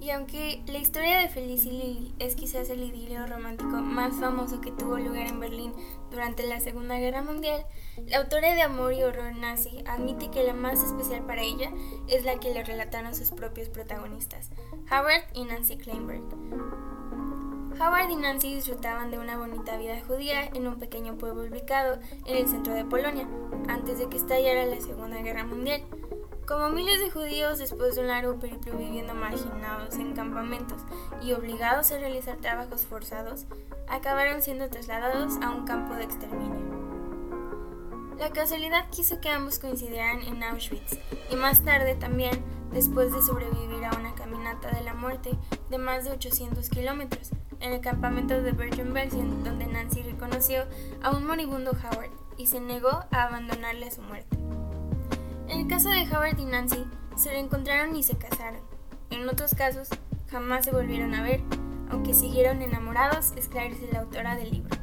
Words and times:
Y 0.00 0.10
aunque 0.10 0.62
la 0.66 0.78
historia 0.78 1.18
de 1.18 1.28
Feliz 1.28 1.64
y 1.64 2.14
es 2.20 2.36
quizás 2.36 2.70
el 2.70 2.82
idilio 2.84 3.26
romántico 3.26 3.70
más 3.70 4.14
famoso 4.14 4.60
que 4.60 4.70
tuvo 4.70 4.96
lugar 4.96 5.26
en 5.26 5.40
Berlín 5.40 5.72
durante 6.10 6.46
la 6.46 6.60
Segunda 6.60 6.98
Guerra 6.98 7.22
Mundial, 7.22 7.66
la 8.06 8.18
autora 8.18 8.54
de 8.54 8.62
Amor 8.62 8.92
y 8.92 9.02
Horror 9.02 9.34
Nazi 9.34 9.82
admite 9.86 10.30
que 10.30 10.44
la 10.44 10.54
más 10.54 10.82
especial 10.82 11.22
para 11.26 11.42
ella 11.42 11.72
es 12.06 12.24
la 12.24 12.38
que 12.38 12.54
le 12.54 12.62
relataron 12.62 13.14
sus 13.14 13.32
propios 13.32 13.68
protagonistas, 13.68 14.50
Howard 14.90 15.24
y 15.34 15.44
Nancy 15.44 15.76
Kleinberg. 15.76 16.22
Howard 17.80 18.10
y 18.10 18.16
Nancy 18.16 18.54
disfrutaban 18.54 19.10
de 19.10 19.18
una 19.18 19.36
bonita 19.36 19.76
vida 19.76 20.00
judía 20.06 20.46
en 20.46 20.66
un 20.66 20.78
pequeño 20.78 21.16
pueblo 21.18 21.42
ubicado 21.42 21.98
en 22.26 22.36
el 22.36 22.48
centro 22.48 22.72
de 22.74 22.84
Polonia, 22.84 23.28
antes 23.68 23.98
de 23.98 24.08
que 24.08 24.16
estallara 24.16 24.64
la 24.64 24.80
Segunda 24.80 25.20
Guerra 25.22 25.44
Mundial. 25.44 25.82
Como 26.48 26.70
miles 26.70 26.98
de 26.98 27.10
judíos 27.10 27.58
después 27.58 27.94
de 27.94 28.00
un 28.00 28.06
largo 28.06 28.38
periplo 28.40 28.74
viviendo 28.74 29.12
marginados 29.12 29.96
en 29.96 30.14
campamentos 30.14 30.80
y 31.20 31.32
obligados 31.32 31.92
a 31.92 31.98
realizar 31.98 32.38
trabajos 32.38 32.86
forzados, 32.86 33.44
acabaron 33.86 34.40
siendo 34.40 34.70
trasladados 34.70 35.34
a 35.42 35.50
un 35.50 35.66
campo 35.66 35.92
de 35.92 36.04
exterminio. 36.04 36.56
La 38.18 38.30
casualidad 38.30 38.88
quiso 38.88 39.20
que 39.20 39.28
ambos 39.28 39.58
coincidieran 39.58 40.22
en 40.22 40.42
Auschwitz 40.42 40.98
y 41.30 41.36
más 41.36 41.62
tarde 41.66 41.96
también 41.96 42.42
después 42.72 43.12
de 43.12 43.20
sobrevivir 43.20 43.84
a 43.84 43.98
una 43.98 44.14
caminata 44.14 44.70
de 44.70 44.80
la 44.80 44.94
muerte 44.94 45.32
de 45.68 45.76
más 45.76 46.04
de 46.06 46.12
800 46.12 46.70
kilómetros 46.70 47.28
en 47.60 47.74
el 47.74 47.82
campamento 47.82 48.40
de 48.40 48.52
Bergen-Belsen 48.52 49.44
donde 49.44 49.66
Nancy 49.66 50.00
reconoció 50.00 50.64
a 51.02 51.10
un 51.10 51.26
moribundo 51.26 51.72
Howard 51.72 52.10
y 52.38 52.46
se 52.46 52.58
negó 52.58 52.88
a 52.88 53.24
abandonarle 53.24 53.88
a 53.88 53.90
su 53.90 54.00
muerte. 54.00 54.38
En 55.48 55.60
el 55.60 55.66
caso 55.66 55.88
de 55.88 56.02
Howard 56.02 56.38
y 56.38 56.44
Nancy, 56.44 56.84
se 57.16 57.30
reencontraron 57.30 57.96
y 57.96 58.02
se 58.02 58.18
casaron. 58.18 58.60
En 59.08 59.26
otros 59.28 59.54
casos, 59.54 59.88
jamás 60.30 60.66
se 60.66 60.72
volvieron 60.72 61.14
a 61.14 61.22
ver, 61.22 61.40
aunque 61.90 62.12
siguieron 62.12 62.60
enamorados, 62.60 63.32
esclarece 63.34 63.88
la 63.90 64.00
autora 64.00 64.36
del 64.36 64.50
libro. 64.50 64.76